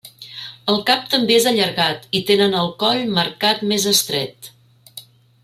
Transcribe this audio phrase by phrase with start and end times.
[0.71, 4.53] El cap també és allargat, i tenen el coll marcat més estret.